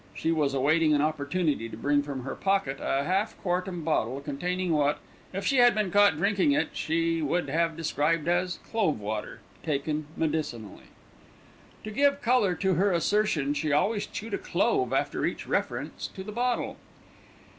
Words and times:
She 0.15 0.31
was 0.31 0.55
awaiting 0.55 0.95
an 0.95 1.01
opportunity 1.03 1.69
to 1.69 1.77
bring 1.77 2.01
from 2.01 2.23
her 2.23 2.33
pocket 2.33 2.79
a 2.81 3.03
half 3.03 3.37
quartern 3.43 3.83
bottle 3.83 4.19
containing 4.19 4.71
what, 4.73 4.97
if 5.31 5.45
she 5.45 5.57
had 5.57 5.75
been 5.75 5.91
caught 5.91 6.17
drinking 6.17 6.53
it, 6.53 6.69
she 6.73 7.21
would 7.21 7.49
have 7.49 7.77
described 7.77 8.27
as 8.27 8.57
clove 8.71 8.99
water, 8.99 9.41
taken 9.61 10.07
medicinally. 10.17 10.85
To 11.83 11.91
give 11.91 12.19
colour 12.19 12.55
to 12.55 12.73
her 12.73 12.91
assertion, 12.91 13.53
she 13.53 13.71
always 13.71 14.07
chewed 14.07 14.33
a 14.33 14.39
clove 14.39 14.91
after 14.91 15.23
each 15.23 15.45
reference 15.45 16.07
to 16.15 16.23
the 16.23 16.31
bottle. 16.31 16.77